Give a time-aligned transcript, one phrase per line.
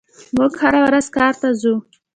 [0.37, 1.75] موږ هره ورځ کار ته ځو.